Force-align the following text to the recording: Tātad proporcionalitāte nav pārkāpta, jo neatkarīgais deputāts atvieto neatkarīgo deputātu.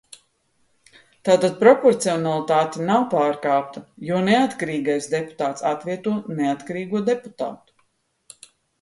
Tātad 1.29 1.59
proporcionalitāte 1.59 2.87
nav 2.89 3.05
pārkāpta, 3.13 3.85
jo 4.09 4.25
neatkarīgais 4.31 5.13
deputāts 5.15 5.71
atvieto 5.77 6.19
neatkarīgo 6.43 7.07
deputātu. 7.15 8.53